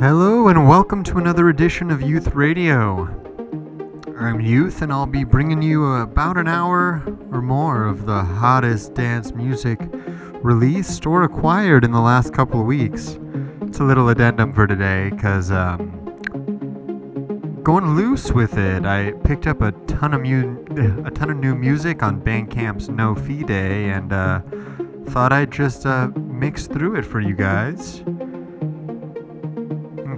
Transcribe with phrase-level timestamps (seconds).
[0.00, 3.08] Hello, and welcome to another edition of Youth Radio.
[4.16, 7.02] I'm Youth, and I'll be bringing you about an hour
[7.32, 9.80] or more of the hottest dance music
[10.34, 13.18] released or acquired in the last couple of weeks.
[13.62, 15.90] It's a little addendum for today, because um,
[17.64, 18.86] going loose with it.
[18.86, 20.64] I picked up a ton of mu-
[21.06, 24.42] a ton of new music on Bandcamp's No Fee Day, and uh,
[25.06, 28.04] thought I'd just uh, mix through it for you guys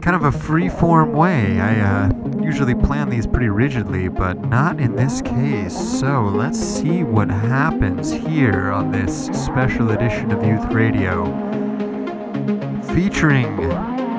[0.01, 1.61] in kind of a free-form way.
[1.61, 2.11] I uh,
[2.41, 5.77] usually plan these pretty rigidly, but not in this case.
[6.01, 11.27] So let's see what happens here on this special edition of Youth Radio,
[12.95, 13.57] featuring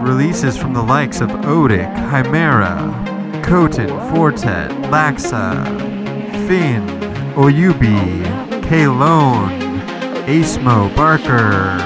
[0.03, 3.07] releases from the likes of Otik, Chimera.
[3.41, 5.65] Koten, Four Tet, Laxa,
[6.47, 6.87] Finn,
[7.33, 8.23] Oyubi,
[8.69, 9.49] K-Lone,
[10.27, 11.81] Asmo, Barker,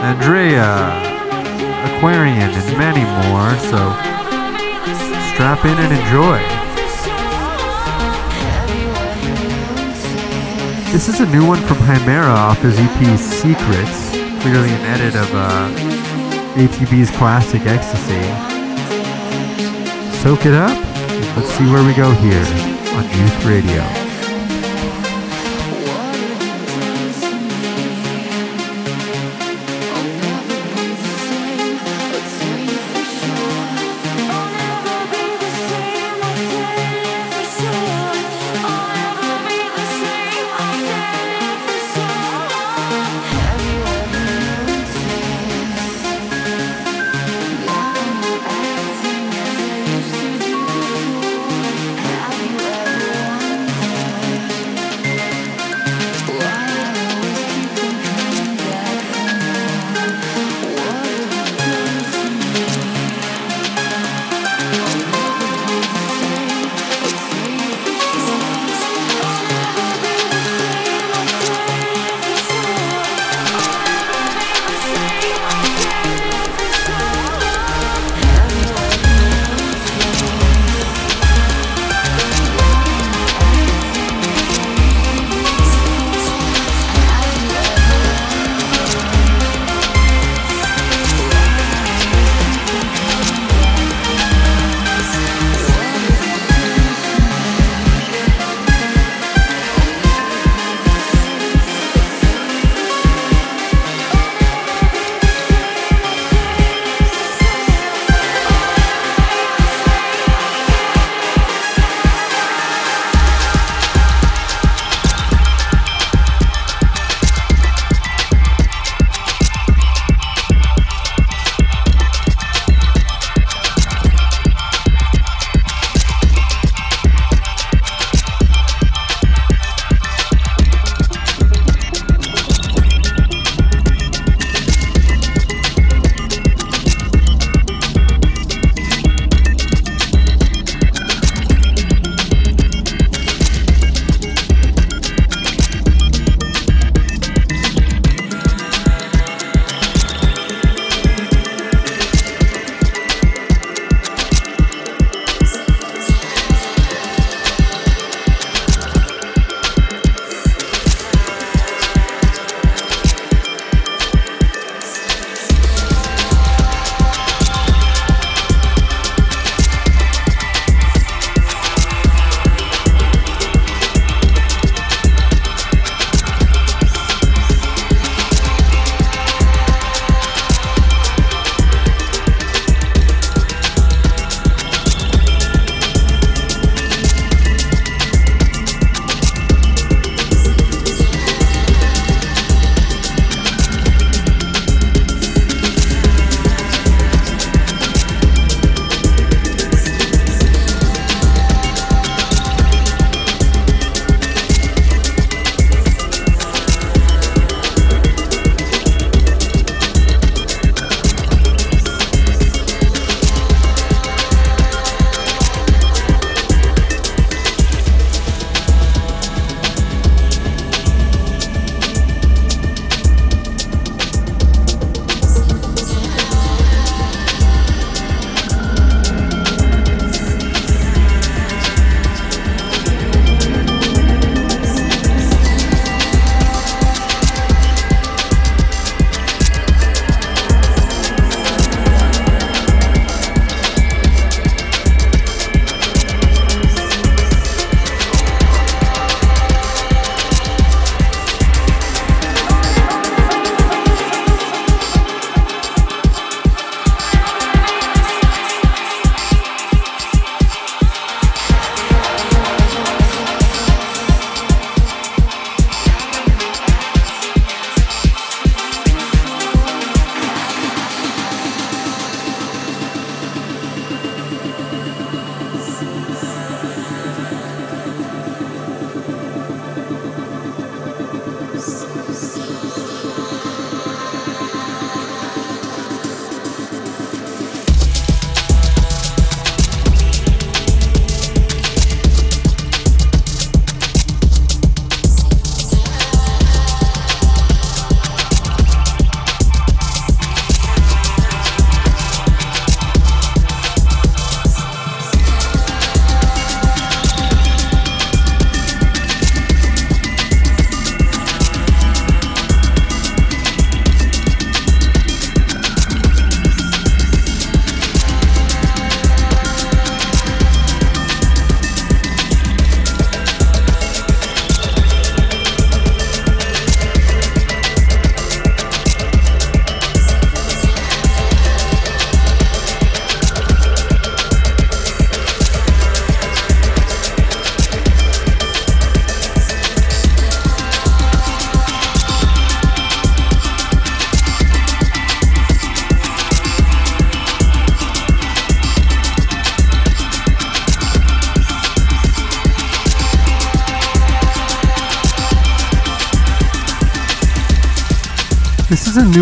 [0.00, 1.07] Andrea,
[1.96, 3.50] Aquarian, and many more.
[3.70, 3.80] So
[5.32, 6.38] strap in and enjoy.
[10.92, 14.10] This is a new one from Chimera off his EP Secrets,
[14.42, 15.68] clearly an edit of uh,
[16.56, 18.48] ATB's classic Ecstasy
[20.22, 20.76] soak it up.
[21.36, 22.44] Let's see where we go here
[22.96, 24.07] on Youth Radio.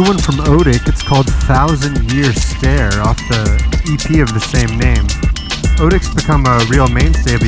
[0.06, 0.86] One from Otik.
[0.86, 3.42] It's called Thousand Year Stare off the
[3.90, 5.02] EP of the same name.
[5.82, 7.42] Otik's become a real mainstay of,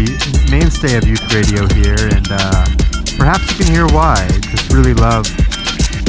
[0.51, 2.67] mainstay of youth radio here, and uh,
[3.15, 4.27] perhaps you can hear why.
[4.51, 5.23] Just really love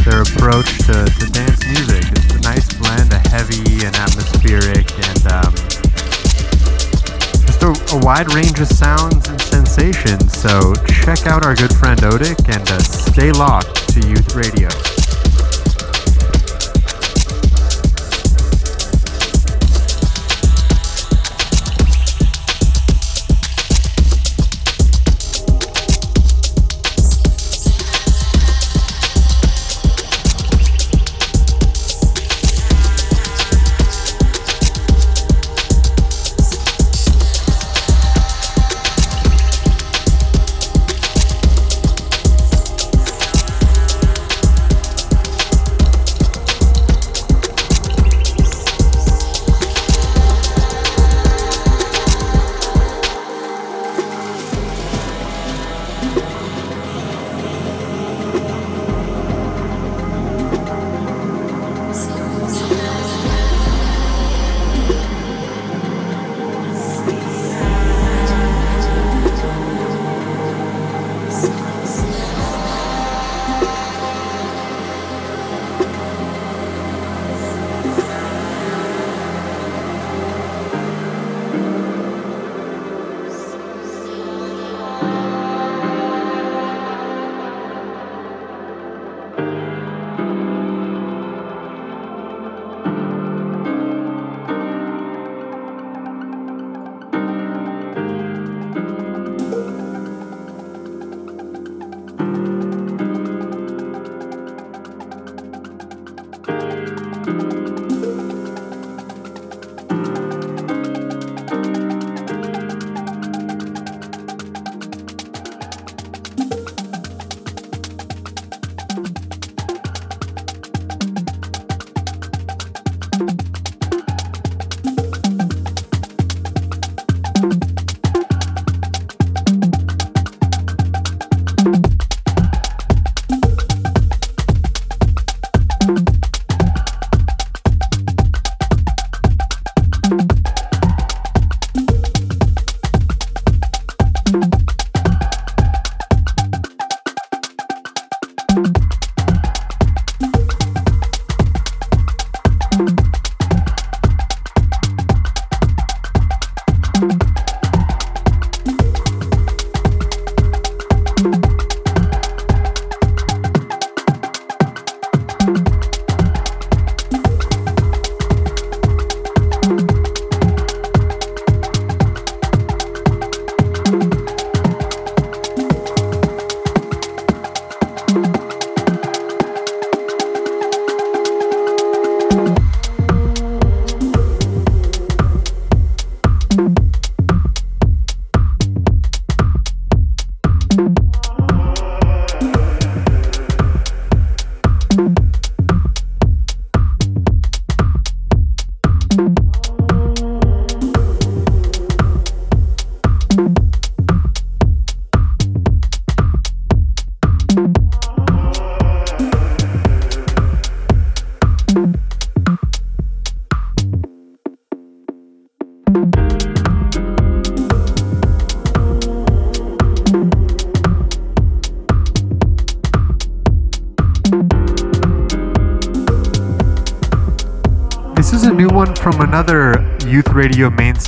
[0.01, 2.09] their approach to, to dance music.
[2.17, 5.53] It's a nice blend of heavy and atmospheric, and um,
[7.45, 10.33] just a, a, wide range of sounds and sensations.
[10.33, 10.73] So
[11.05, 14.69] check out our good friend Otik and uh, stay locked to youth radio.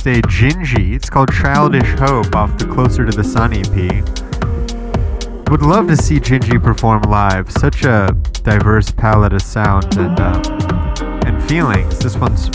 [0.04, 0.94] Mainstay, Gingy.
[0.94, 5.48] It's called Childish Hope off the Closer to the Sun EP.
[5.50, 7.50] Would love to see Gingy perform live.
[7.50, 10.42] Such a diverse palette of sound and, um,
[11.26, 11.98] and feelings.
[11.98, 12.50] This one's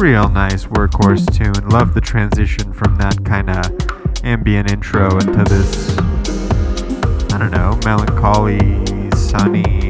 [0.00, 1.68] real nice workhorse tune.
[1.68, 5.96] Love the transition from that kind of ambient intro into this,
[7.32, 8.60] I don't know, melancholy,
[9.16, 9.83] sunny.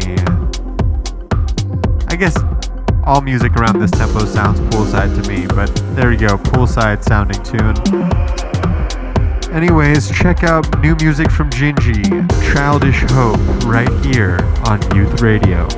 [3.06, 7.42] All music around this tempo sounds poolside to me, but there you go, poolside sounding
[7.42, 7.74] tune.
[9.54, 12.04] Anyways, check out new music from Gingy,
[12.52, 15.68] Childish Hope, right here on Youth Radio.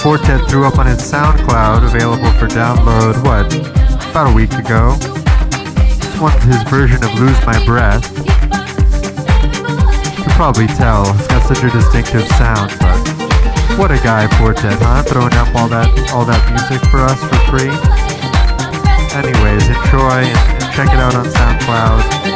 [0.00, 3.46] Songs Four Tet threw up on his SoundCloud, available for download, what,
[4.10, 4.96] about a week ago.
[5.98, 8.04] This one's his version of Lose My Breath.
[10.16, 12.98] You can probably tell, it's got such a distinctive sound, but
[13.78, 15.02] what a guy, Four Tet, huh?
[15.02, 17.72] Throwing up all that, all that music for us for free.
[19.16, 22.30] Anyways, enjoy and, and check it out on SoundCloud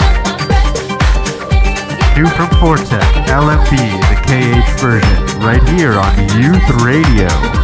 [2.16, 3.74] new from Four Tet, LMB,
[4.06, 7.63] the KH version, right here on Youth Radio.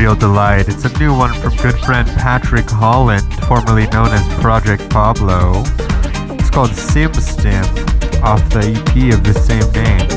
[0.00, 0.66] Real delight.
[0.66, 5.62] It's a new one from good friend Patrick Holland, formerly known as Project Pablo.
[6.40, 7.64] It's called Sim Stim,
[8.24, 10.08] off the EP of the same name.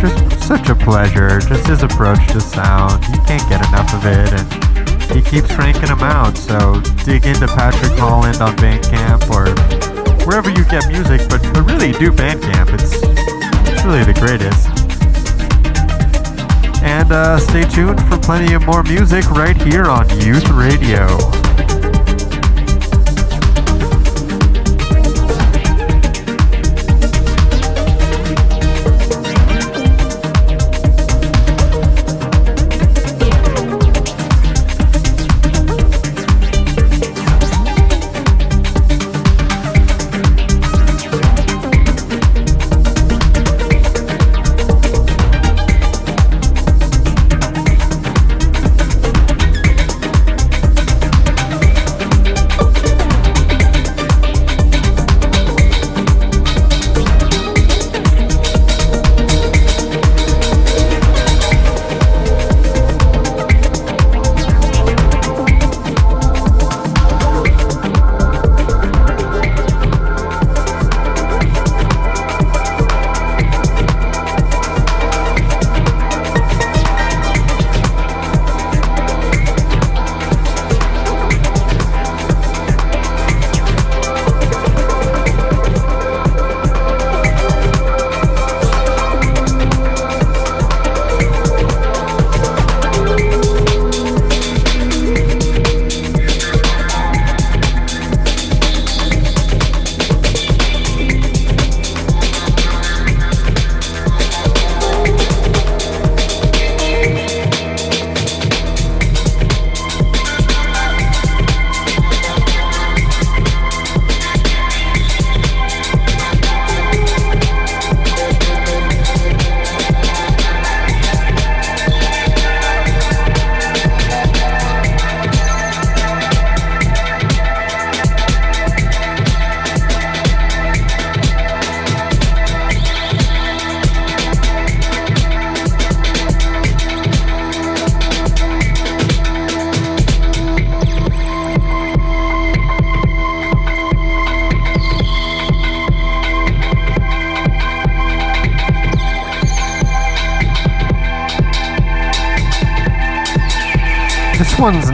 [0.00, 3.04] Just such a pleasure, just his approach to sound.
[3.04, 6.38] You can't get enough of it, and he keeps cranking them out.
[6.38, 9.52] So dig into Patrick Holland on Bandcamp or
[10.24, 12.72] wherever you get music, but, but really do Bandcamp.
[12.72, 12.94] It's,
[13.68, 14.73] it's really the greatest.
[16.84, 21.43] And uh, stay tuned for plenty of more music right here on Youth Radio.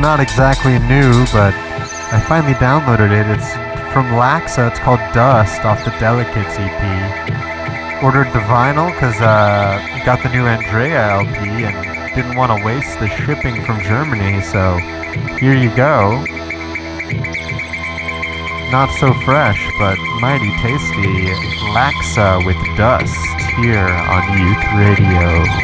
[0.01, 3.27] Not exactly new, but I finally downloaded it.
[3.29, 3.53] It's
[3.93, 4.71] from Laxa.
[4.71, 8.03] It's called Dust off the Delicates EP.
[8.03, 12.99] Ordered the vinyl because uh, got the new Andrea LP and didn't want to waste
[12.99, 14.79] the shipping from Germany, so
[15.39, 16.25] here you go.
[18.73, 21.29] Not so fresh, but mighty tasty.
[21.77, 23.15] Laxa with Dust
[23.61, 25.60] here on Youth Radio.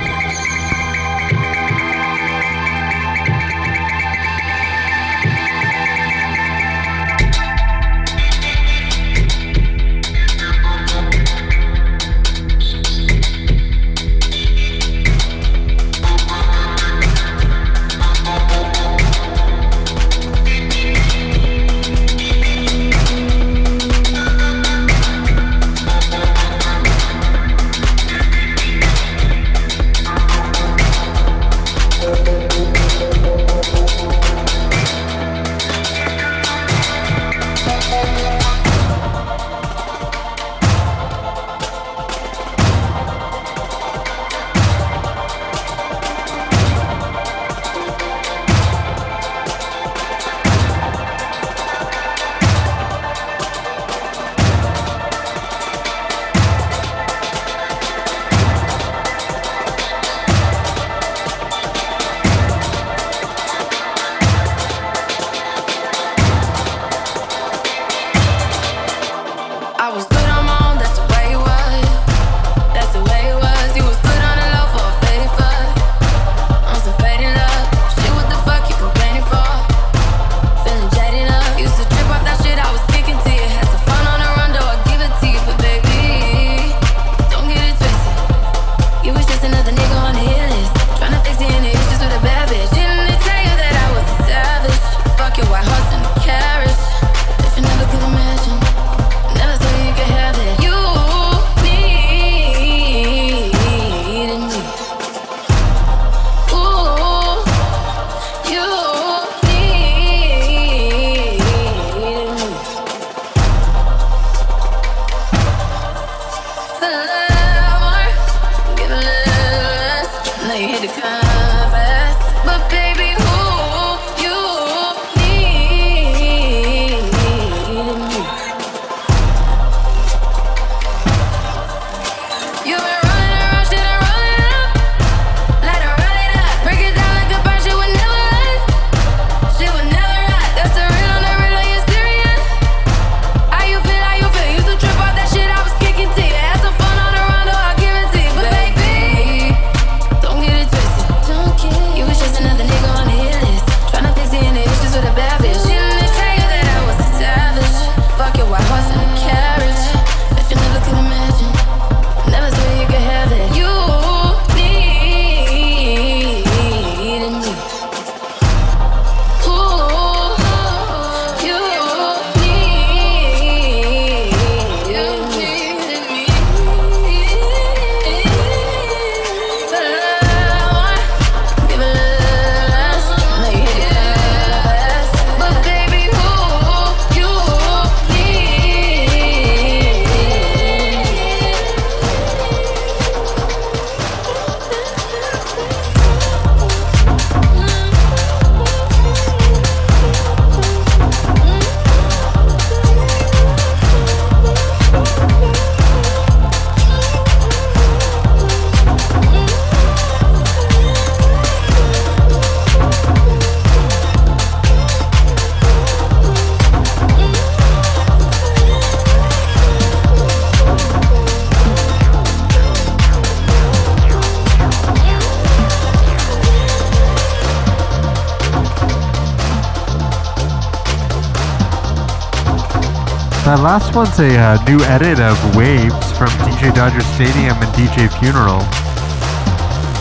[233.66, 238.62] Last one's a uh, new edit of Waves from DJ Dodger Stadium and DJ Funeral.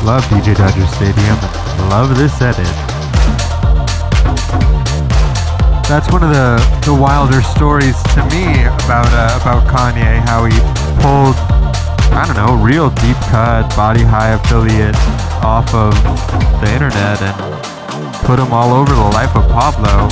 [0.05, 1.33] Love DJ Dodger Stadium.
[1.89, 2.69] Love this edit.
[5.89, 10.21] That's one of the, the wilder stories to me about uh, about Kanye.
[10.29, 10.53] How he
[11.01, 11.33] pulled,
[12.13, 14.95] I don't know, real deep cut Body High affiliate
[15.41, 15.95] off of
[16.61, 20.05] the internet and put them all over the life of Pablo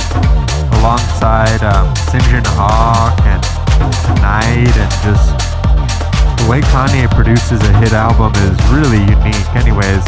[0.84, 3.40] alongside um, Syngin Hawk and
[4.04, 5.32] Tonight and just
[6.36, 9.48] the way Kanye produces a hit album is really unique.
[9.56, 10.04] Anyways,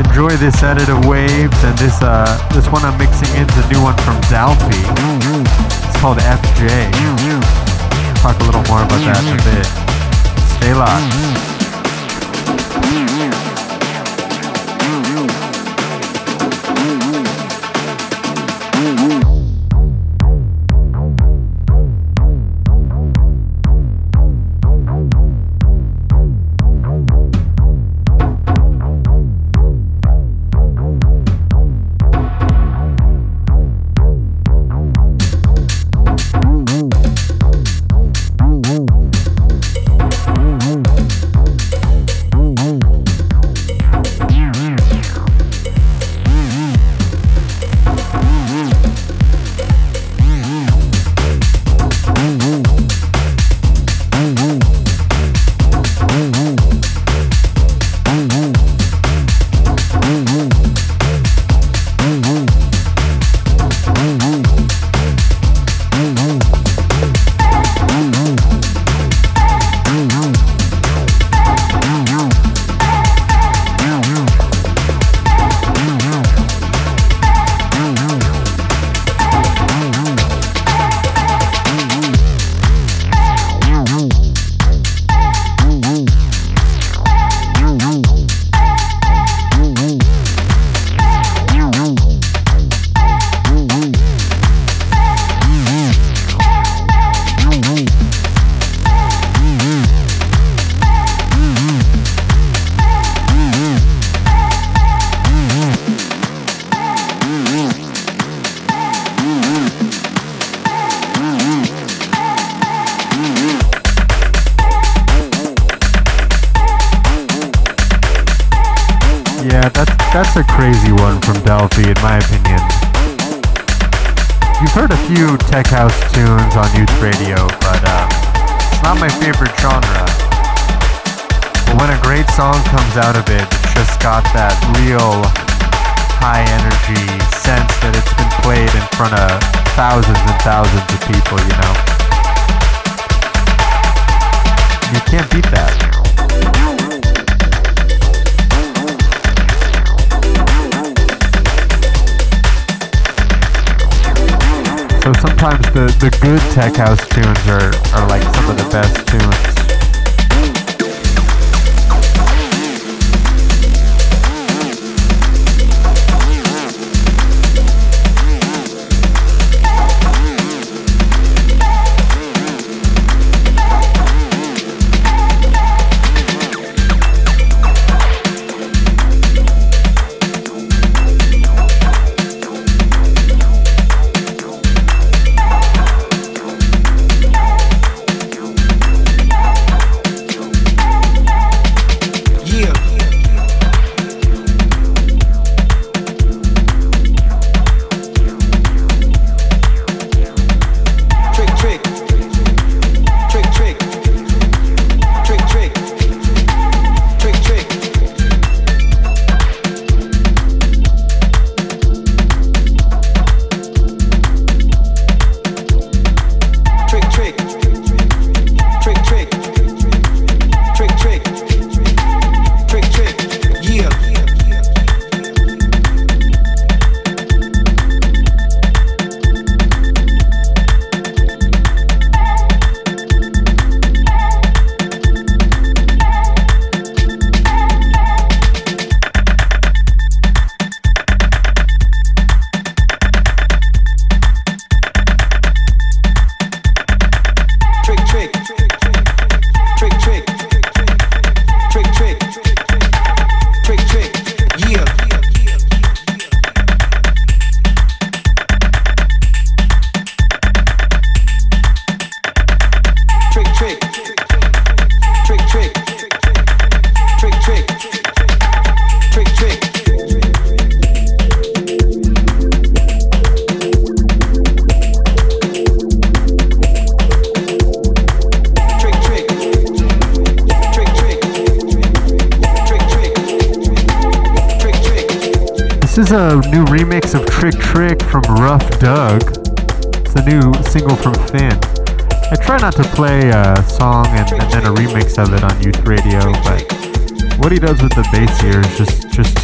[0.00, 2.24] enjoy this edit of waves and this uh
[2.56, 4.72] this one I'm mixing in is a new one from Dalfi.
[4.72, 6.88] It's called FJ.
[8.24, 9.68] Talk a little more about that in a bit.
[10.56, 11.53] Stay locked.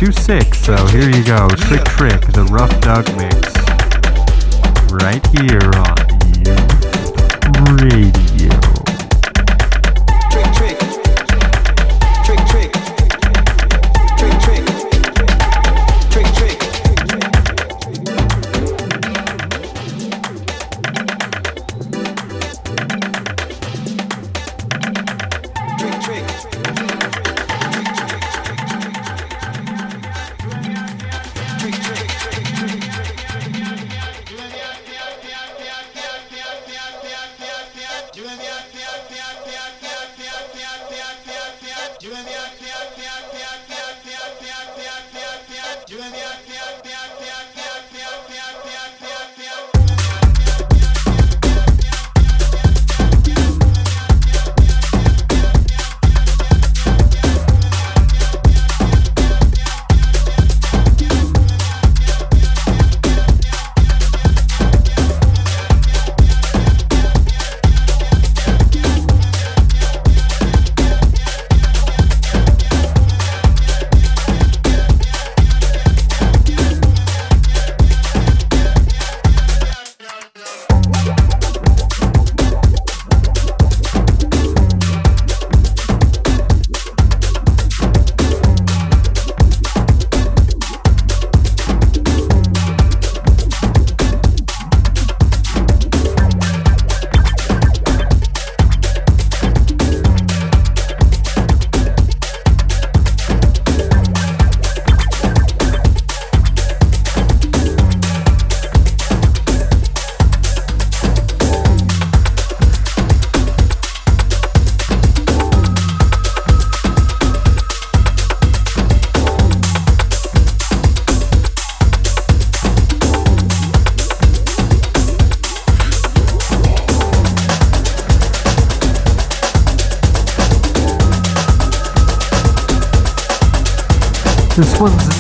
[0.01, 0.55] Too sick.
[0.55, 3.53] So here you go, Trick Trick, the Rough Dog mix,
[4.91, 6.10] right here on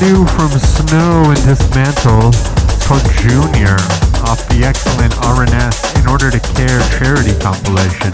[0.01, 2.32] new from Snow and Dismantle.
[2.32, 3.76] It's called Junior
[4.24, 8.09] off the excellent RNS In Order to Care charity compilation.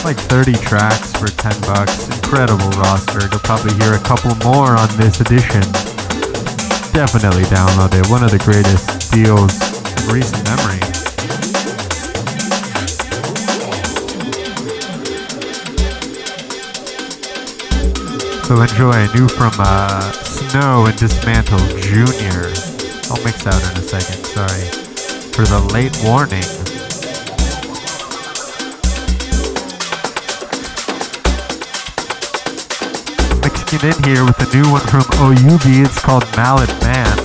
[0.00, 2.08] Like 30 tracks for 10 bucks.
[2.08, 3.20] Incredible roster.
[3.28, 5.60] You'll probably hear a couple more on this edition.
[6.96, 8.08] Definitely download it.
[8.08, 9.52] One of the greatest deals
[9.92, 10.80] in recent memory.
[18.48, 22.50] So enjoy new from uh, Snow and Dismantle Jr.
[23.08, 24.66] I'll mix out in a second, sorry.
[25.30, 26.42] For the late warning.
[33.44, 37.16] Mixing in here with a new one from OUB, it's called Mallet Man.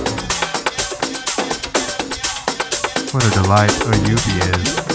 [3.10, 4.85] What a delight OUB is.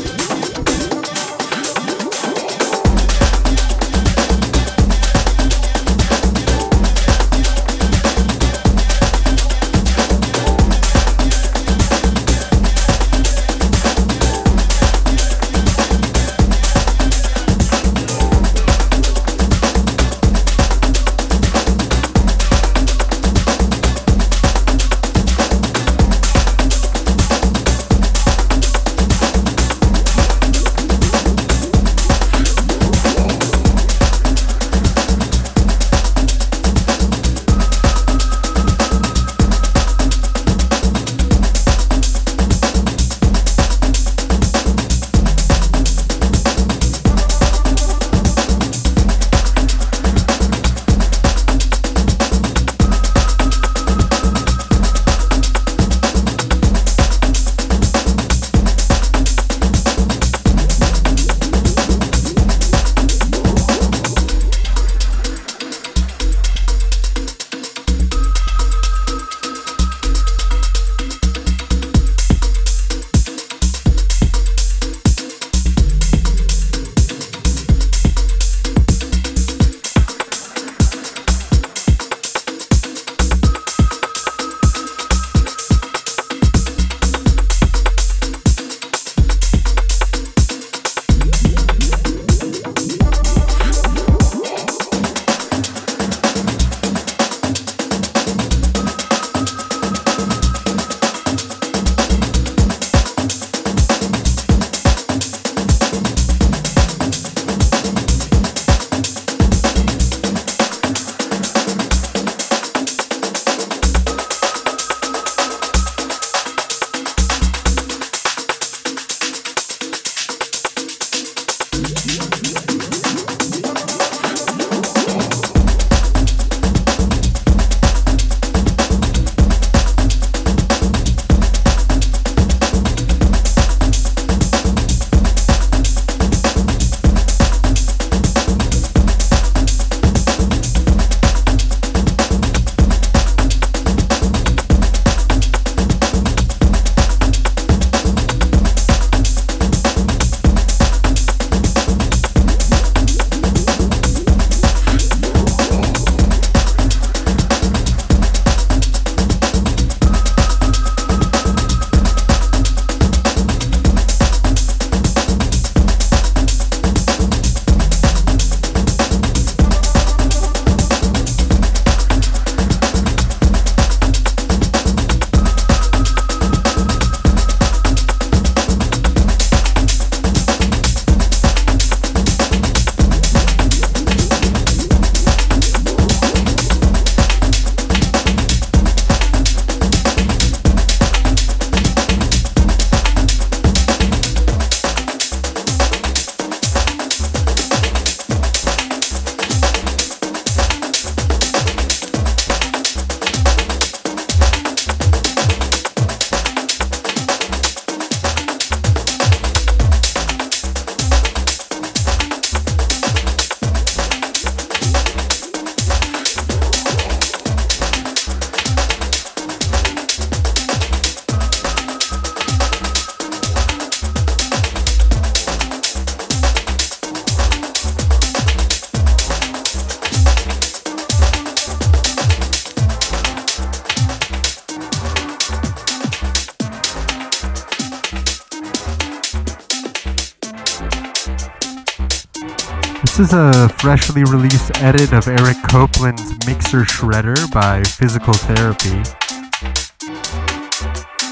[243.21, 248.99] Is a freshly released edit of Eric Copeland's Mixer Shredder by Physical Therapy.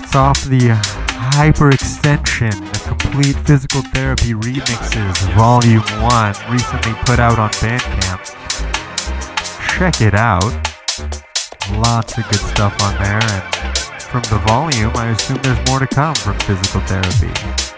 [0.04, 0.78] It's off the
[1.34, 8.22] Hyperextension, the complete physical therapy remixes, volume 1, recently put out on Bandcamp.
[9.78, 10.44] Check it out.
[11.72, 15.88] Lots of good stuff on there, and from the volume, I assume there's more to
[15.88, 17.68] come from physical therapy.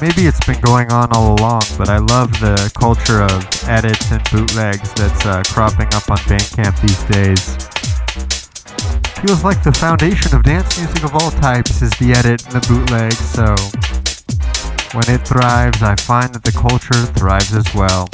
[0.00, 4.22] Maybe it's been going on all along, but I love the culture of edits and
[4.30, 7.44] bootlegs that's uh, cropping up on Bandcamp these days.
[9.20, 12.64] Feels like the foundation of dance music of all types is the edit and the
[12.66, 13.52] bootleg, so
[14.96, 18.08] when it thrives, I find that the culture thrives as well.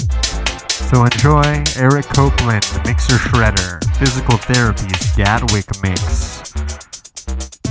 [0.90, 6.52] So enjoy Eric Copeland, Mixer Shredder, Physical Therapy's Gatwick Mix,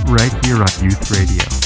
[0.08, 1.65] right here on Youth Radio.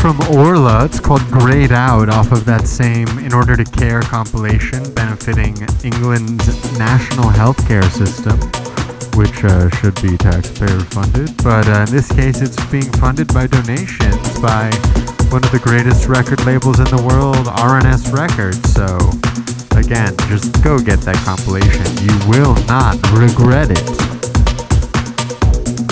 [0.00, 0.84] From Orla.
[0.84, 6.46] It's called Grayed Out off of that same In Order to Care compilation benefiting England's
[6.78, 8.38] national healthcare system,
[9.18, 11.34] which uh, should be taxpayer funded.
[11.42, 14.70] But uh, in this case, it's being funded by donations by
[15.30, 18.62] one of the greatest record labels in the world, RNS Records.
[18.74, 18.86] So,
[19.78, 21.86] again, just go get that compilation.
[22.06, 23.88] You will not regret it.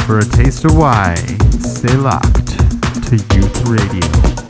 [0.06, 1.16] For a taste of why,
[1.58, 2.35] stay locked
[3.06, 4.45] to Youth Radio.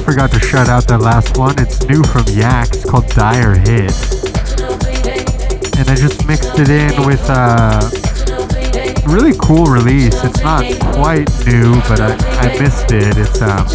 [0.00, 1.58] Forgot to shout out that last one.
[1.58, 3.92] It's new from Yax called Dire Hit.
[5.78, 7.80] And I just mixed it in with a
[9.06, 10.14] really cool release.
[10.24, 10.64] It's not
[10.94, 13.16] quite new, but I, I missed it.
[13.16, 13.66] It's um,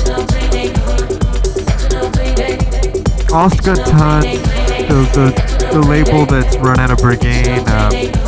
[3.34, 7.60] Ostgut Ton, the, the, the label that's run out of Berghain.
[7.68, 8.28] Um,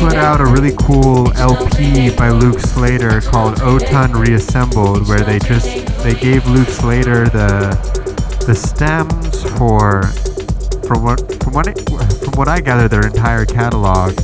[0.00, 5.81] put out a really cool LP by Luke Slater called Oton Reassembled, where they just
[6.02, 7.70] they gave Luke Slater the
[8.46, 10.02] the stems for
[10.86, 11.78] from what from what it,
[12.24, 14.18] from what I gather their entire catalog,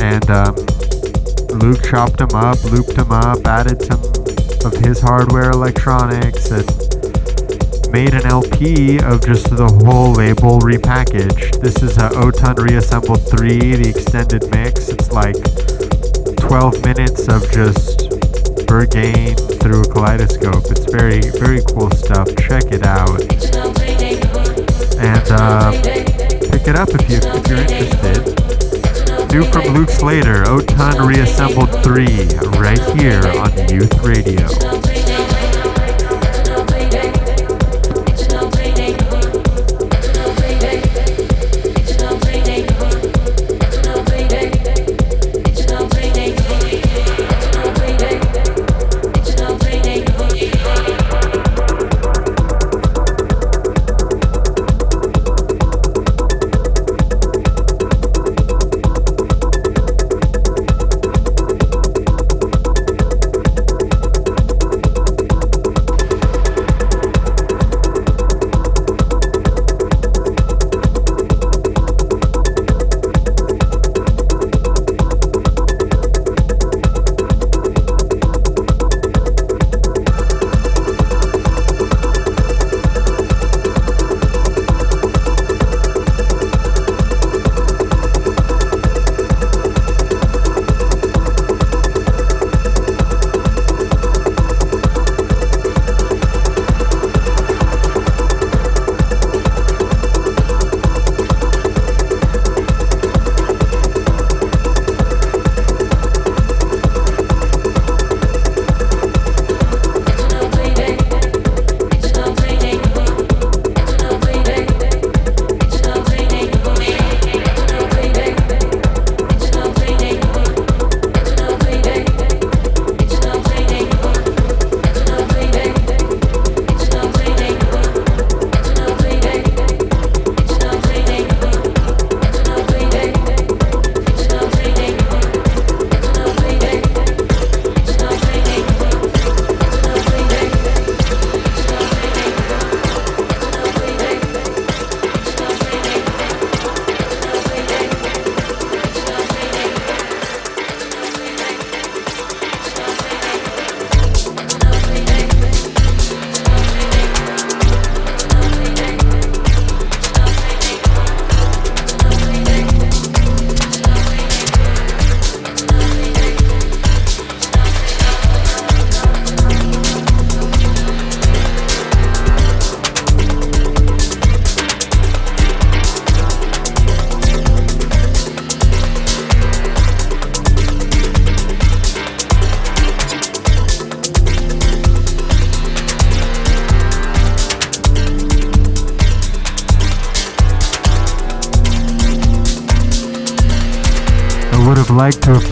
[0.00, 0.56] and um,
[1.58, 4.02] Luke chopped them up, looped them up, added some
[4.64, 6.66] of his hardware electronics, and
[7.92, 11.60] made an LP of just the whole label repackaged.
[11.60, 14.88] This is a Oton Reassembled 3, the extended mix.
[14.88, 15.36] It's like
[16.38, 18.03] 12 minutes of just
[18.74, 20.64] Berghain through kaleidoscope.
[20.68, 22.26] It's very, very cool stuff.
[22.34, 23.20] Check it out.
[24.98, 25.70] And uh,
[26.50, 29.30] pick it up if, you, if you're interested.
[29.32, 32.04] New from Luke Slater, Oton Reassembled 3,
[32.58, 35.03] right here on Youth Radio.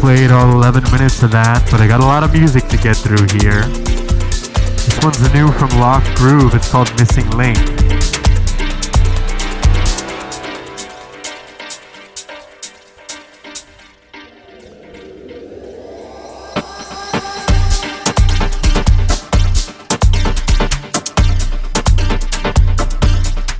[0.03, 2.97] Played all 11 minutes of that, but I got a lot of music to get
[2.97, 3.63] through here.
[3.63, 6.57] This one's new from Locked Groove.
[6.57, 7.57] It's called Missing Link.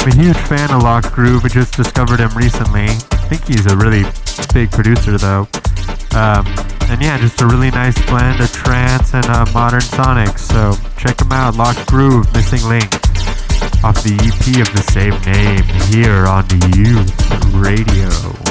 [0.01, 1.45] I'm a huge fan of Locked Groove.
[1.45, 2.87] I just discovered him recently.
[2.87, 4.03] I think he's a really
[4.53, 5.47] big producer though.
[6.15, 6.47] Um,
[6.91, 10.41] and yeah, just a really nice blend of trance and uh, modern sonics.
[10.41, 11.57] So check them out.
[11.57, 12.93] Locked Groove, Missing Link,
[13.83, 18.42] off the EP of the same name here on the Youth Radio.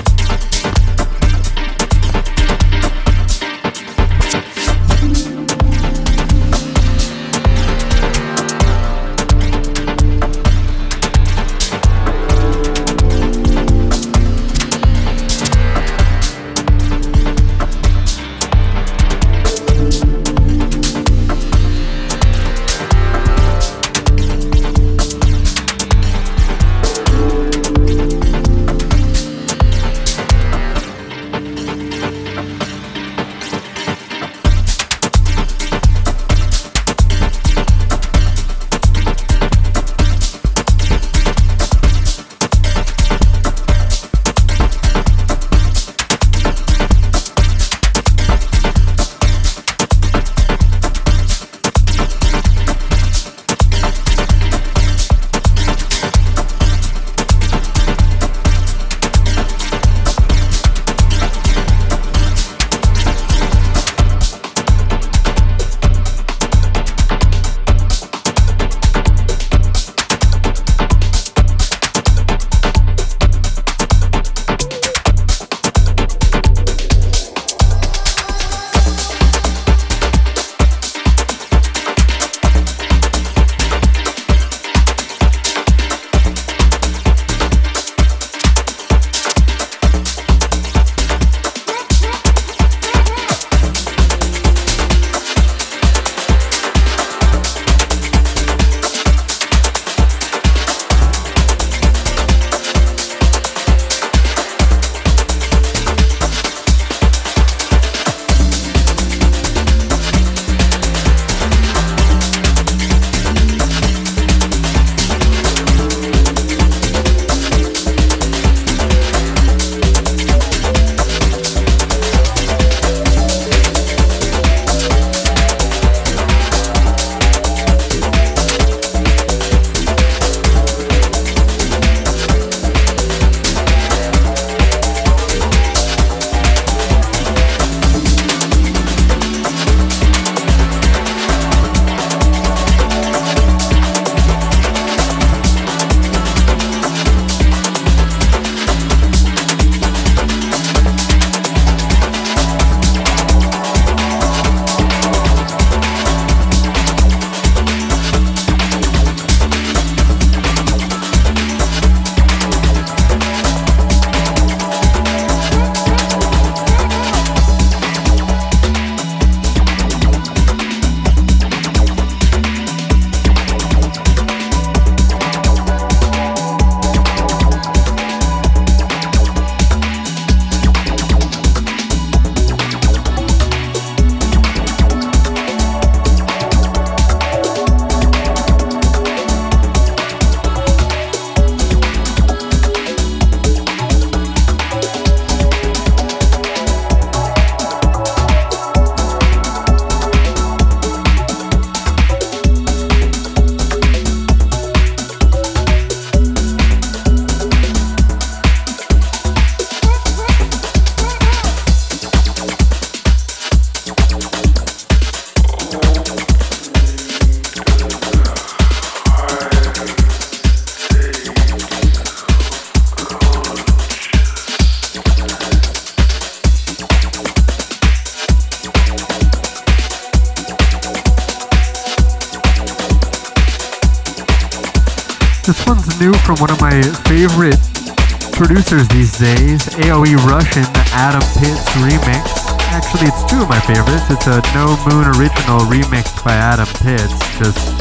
[239.80, 242.28] AOE Russian Adam Pits remix.
[242.76, 244.03] Actually, it's two of my favorites.
[244.11, 247.15] It's a No Moon original remix by Adam Pits.
[247.39, 247.72] Just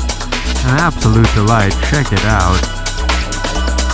[0.66, 1.74] an absolute delight.
[1.91, 2.62] Check it out.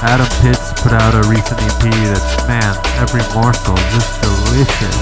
[0.05, 4.97] Adam Pits put out a recent EP that's, man, every morsel just delicious.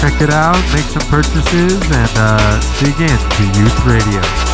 [0.00, 4.53] Check it out, make some purchases, and uh, dig into Youth Radio.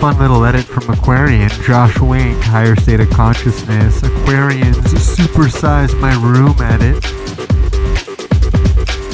[0.00, 1.50] Fun little edit from Aquarian.
[1.50, 4.02] Josh Wink, Higher State of Consciousness.
[4.02, 7.04] Aquarian's Supersize My Room edit.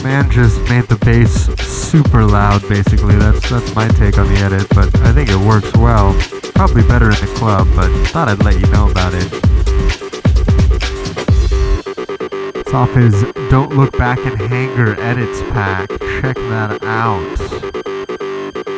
[0.05, 3.16] Man just made the bass super loud, basically.
[3.16, 6.14] That's that's my take on the edit, but I think it works well.
[6.55, 9.28] Probably better in the club, but thought I'd let you know about it.
[12.55, 15.89] It's off his Don't Look Back in Hanger edits pack.
[16.20, 17.76] Check that out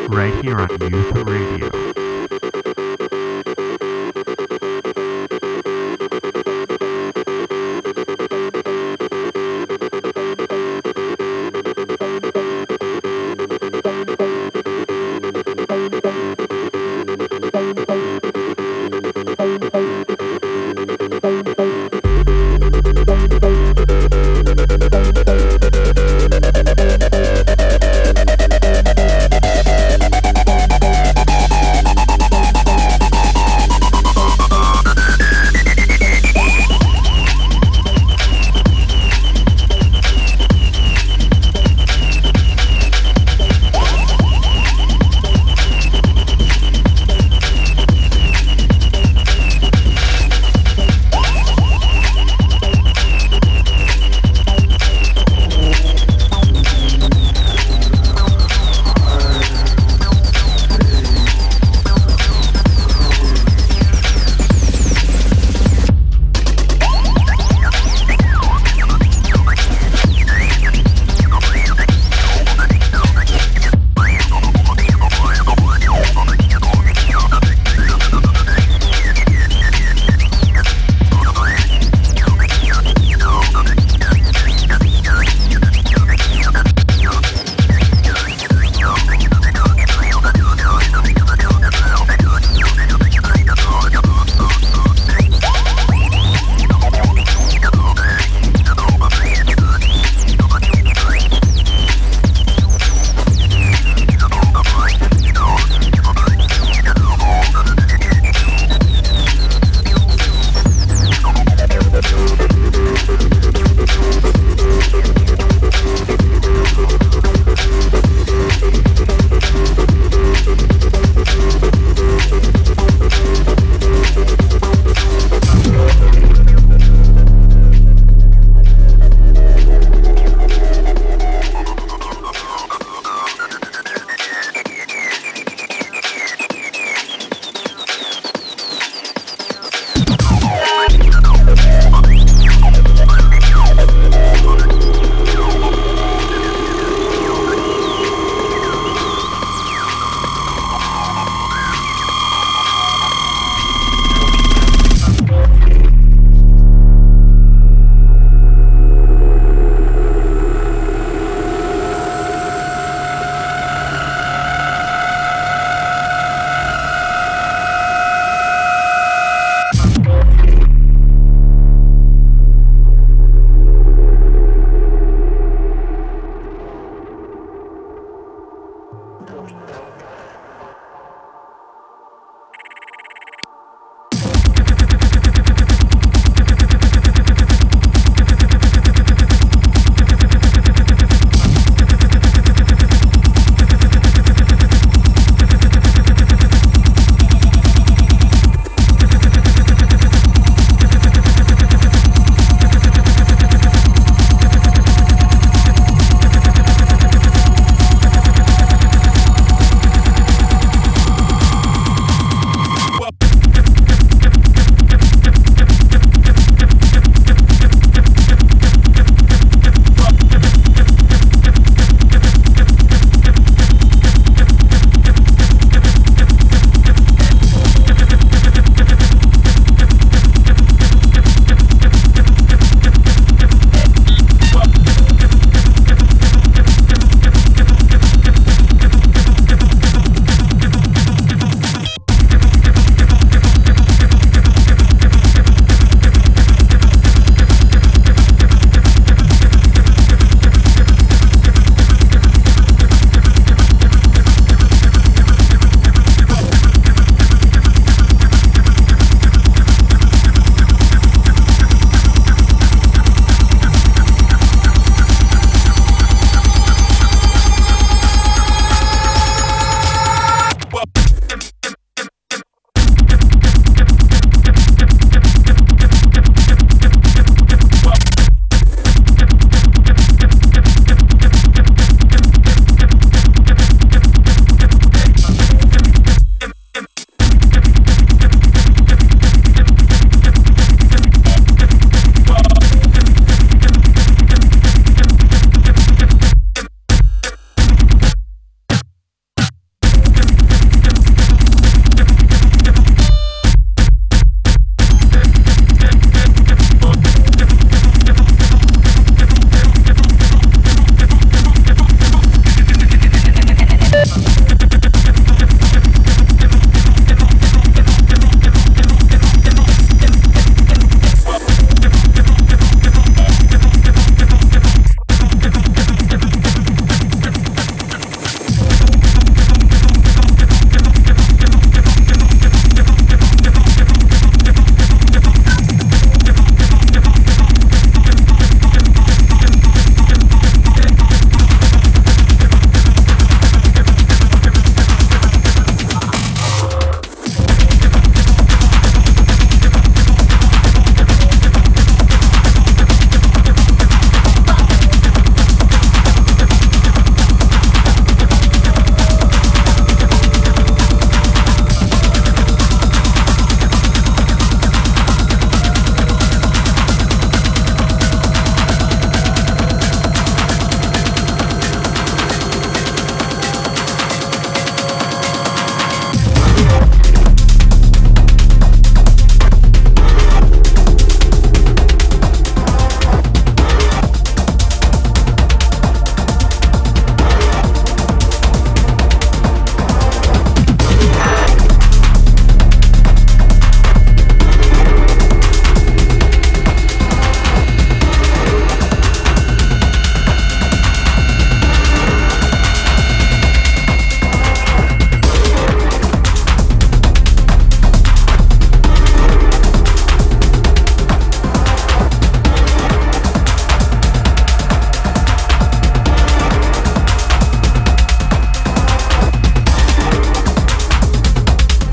[0.09, 1.98] right here on Youth Radio.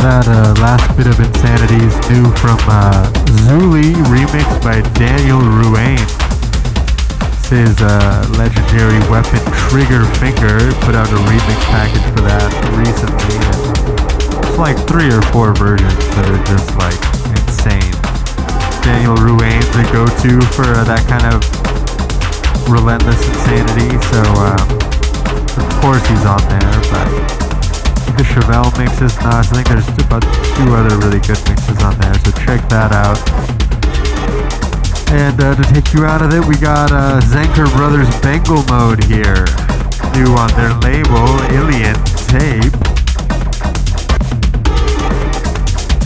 [0.06, 3.10] That uh, last bit of insanity is new from uh,
[3.50, 5.98] Zuli, remixed by Daniel Ruane.
[7.42, 10.62] This is uh, legendary weapon Trigger Finger.
[10.86, 13.34] Put out a remix package for that recently.
[14.46, 17.02] It's like three or four versions that are just like
[17.34, 17.98] insane.
[18.86, 21.42] Daniel Ruane's a go-to for uh, that kind of
[22.70, 23.90] relentless insanity.
[24.14, 24.70] So um,
[25.58, 27.45] of course he's on there, but
[28.14, 29.18] the Chevel mixes.
[29.22, 32.94] No, I think there's about two other really good mixes on there, so check that
[32.94, 33.18] out.
[35.12, 39.04] And uh, to take you out of it, we got uh, Zenker Brothers Bengal Mode
[39.06, 39.46] here,
[40.18, 41.98] new on their label, Ilian
[42.30, 42.74] Tape.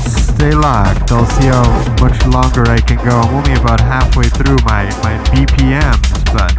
[0.07, 1.11] Stay locked.
[1.11, 1.67] I'll see how
[1.99, 3.19] much longer I can go.
[3.19, 6.55] I'm only about halfway through my, my BPMs, but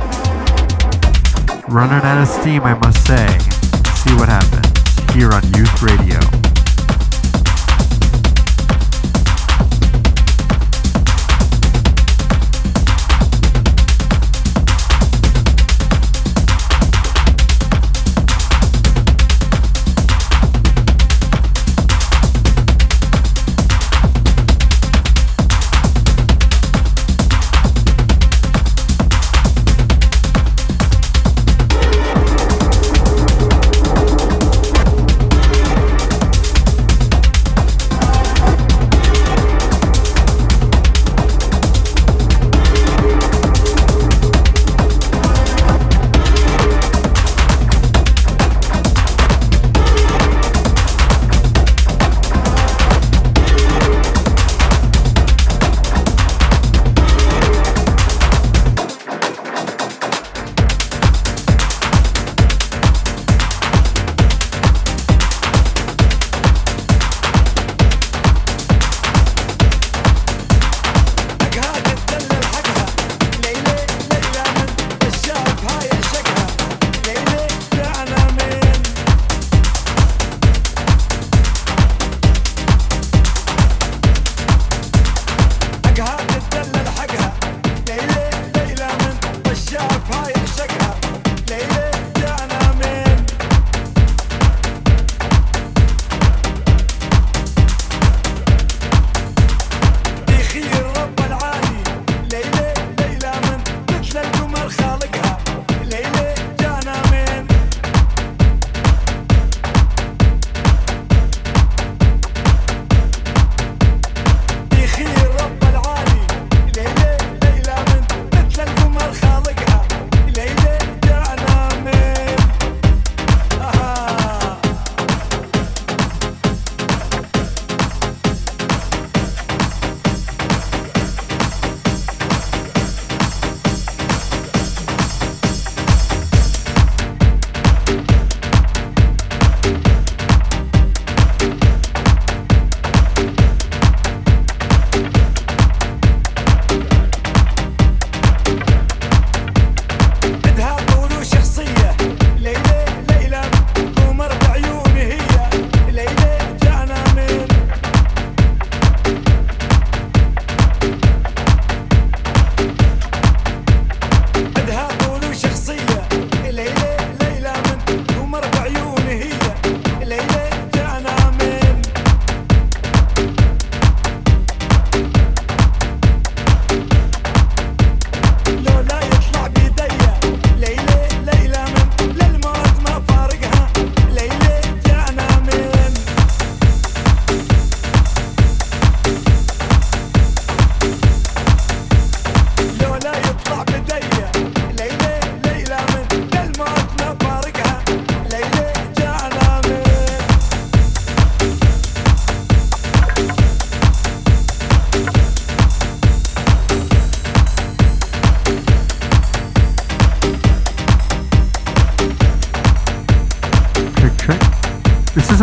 [1.69, 3.27] running out of steam, I must say.
[4.03, 4.70] See what happens
[5.13, 6.50] here on Youth Radio.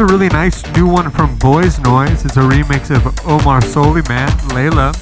[0.08, 2.24] Really nice new one from Boys Noize.
[2.26, 4.94] It's a remix of Omar Souleyman, Layla.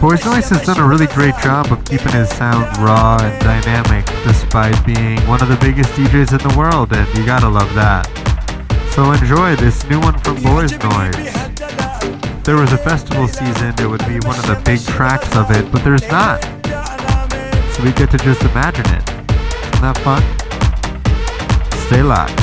[0.00, 4.04] Boys Noize has done a really great job of keeping his sound raw and dynamic
[4.26, 8.04] despite being one of the biggest DJs in the world, and you gotta love that.
[8.90, 12.44] So enjoy this new one from Boys Noize.
[12.44, 15.70] There was a festival season, it would be one of the big tracks of it,
[15.70, 16.42] but there's not.
[17.72, 19.08] So we get to just imagine it.
[19.08, 20.22] Isn't that fun?
[21.92, 22.41] Stay locked.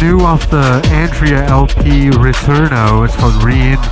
[0.00, 3.04] New off the Andrea LP Ritorno.
[3.04, 3.84] It's called Reinf.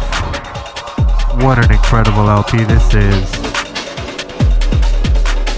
[1.43, 3.30] What an incredible LP this is.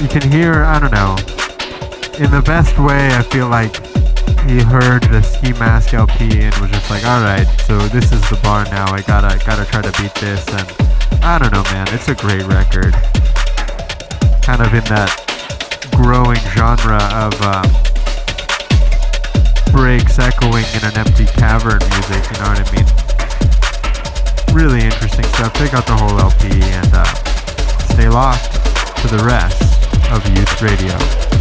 [0.02, 1.14] You can hear, I don't know,
[2.18, 3.77] in the best way, I feel like
[4.48, 8.40] he heard the Skee Mask LP and was just like, alright, so this is the
[8.43, 8.93] bar now.
[8.93, 12.44] I gotta gotta try to beat this and I don't know man, it's a great
[12.47, 12.94] record.
[14.43, 15.14] Kind of in that
[15.94, 17.90] growing genre of um,
[19.81, 22.85] breaks echoing in an empty cavern music, you know what I mean?
[24.55, 25.55] Really interesting stuff.
[25.55, 27.05] Check out the whole LP and uh,
[27.94, 28.52] stay locked
[28.98, 29.62] to the rest
[30.12, 31.40] of Youth Radio.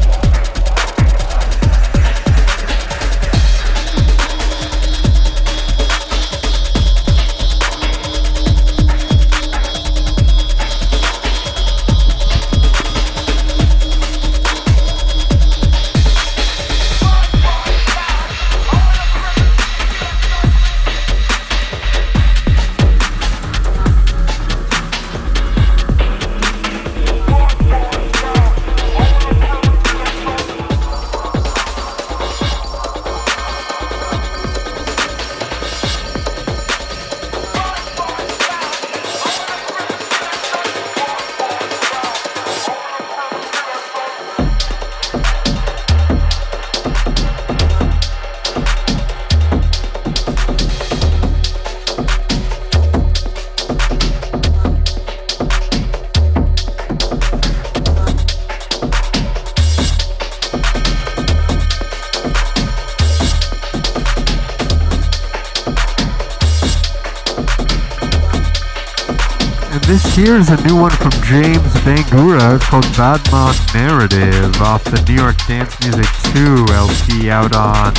[70.19, 72.59] Here's a new one from James Bangura.
[72.59, 77.95] It's called Badmon Narrative off the New York Dance Music 2 LP out on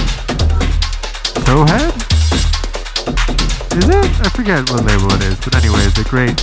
[1.49, 1.97] Towhead?
[3.73, 4.11] Is it?
[4.21, 6.37] I forget what label it is, but anyways, a great,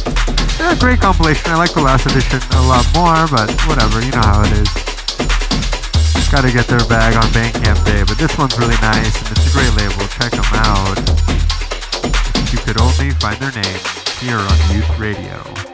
[0.57, 1.53] yeah, great compilation.
[1.53, 4.69] I like the last edition a lot more, but whatever, you know how it is.
[6.33, 9.53] Gotta get their bag on Bandcamp Day, but this one's really nice and it's a
[9.53, 10.09] great label.
[10.09, 10.97] Check them out.
[12.41, 13.81] If you could only find their name
[14.17, 15.66] here on Youth Radio.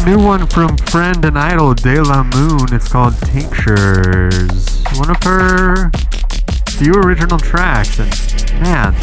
[0.00, 2.66] A new one from friend and idol De La Moon.
[2.72, 4.82] It's called Tinctures.
[4.96, 5.90] One of her
[6.70, 8.10] few original tracks, and
[8.60, 8.94] man,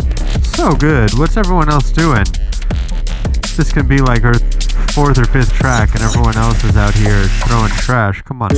[0.44, 1.14] so good.
[1.18, 2.26] What's everyone else doing?
[3.56, 4.34] This can be like her
[4.94, 8.22] fourth or fifth track, and everyone else is out here throwing trash.
[8.24, 8.52] Come on.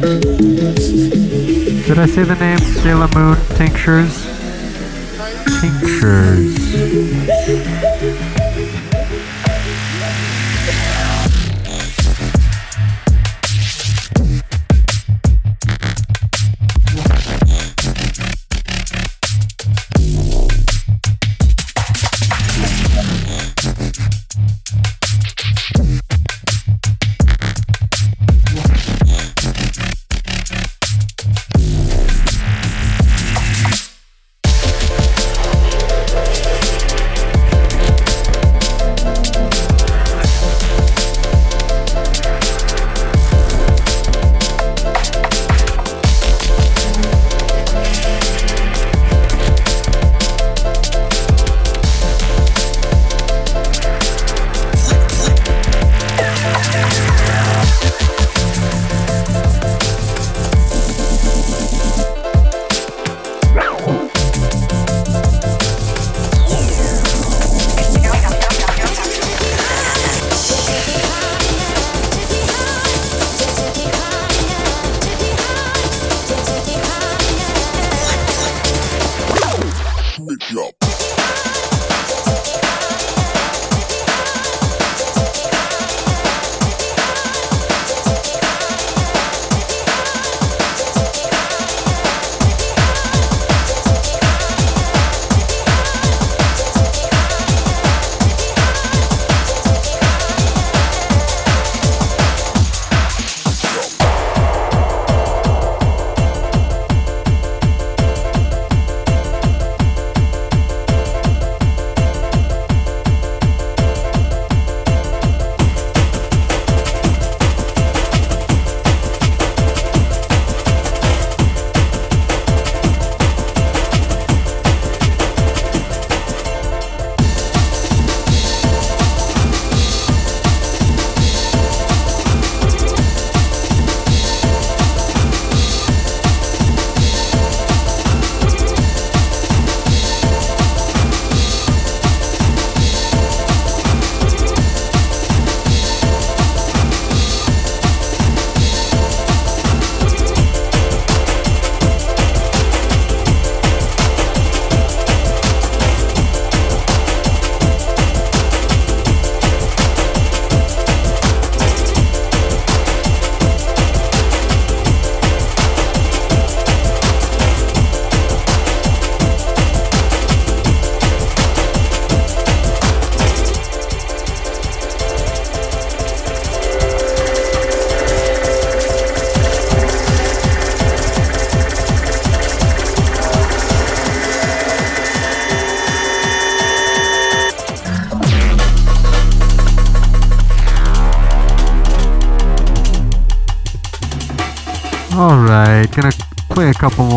[0.00, 2.58] Did I say the name?
[2.98, 4.24] La Moon Tinctures?
[5.60, 6.56] Tinctures.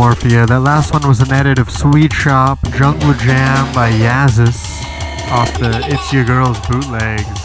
[0.04, 0.46] Play a couple more for you.
[0.46, 4.84] That last one was an edit of Sweet Shop Jungle Jam by Yazis
[5.32, 7.44] off the It's Your Girl's Bootlegs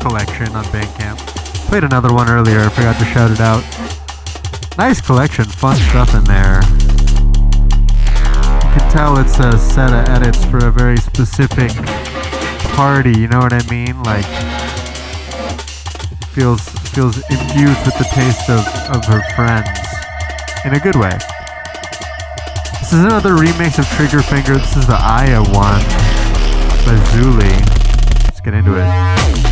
[0.00, 1.18] collection on Bandcamp.
[1.68, 3.62] Played another one earlier, I forgot to shout it out.
[4.78, 6.62] Nice collection, fun stuff in there.
[8.64, 11.72] You can tell it's a set of edits for a very specific
[12.74, 14.02] party, you know what I mean?
[14.02, 14.24] Like
[16.30, 18.64] feels feels infused with the taste of,
[18.94, 19.68] of her friends
[20.64, 21.18] in a good way.
[22.90, 24.58] This is another remix of Trigger Finger.
[24.58, 25.80] This is the Aya one
[26.84, 27.54] by Zuli.
[28.24, 29.49] Let's get into it.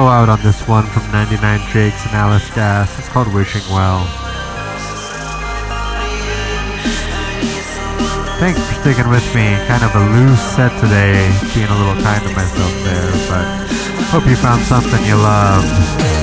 [0.00, 2.98] Go out on this one from 99 Jakes and Alice Gas.
[2.98, 4.06] It's called Wishing Well.
[8.40, 9.56] Thanks for sticking with me.
[9.68, 11.20] Kind of a loose set today,
[11.52, 13.44] being a little kind to myself there, but
[14.08, 16.19] hope you found something you love.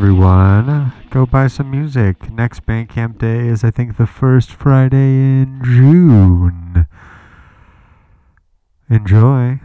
[0.00, 0.94] Everyone.
[1.10, 2.32] go buy some music.
[2.32, 6.86] Next Bandcamp day is, I think, the first Friday in June.
[8.88, 9.60] Enjoy.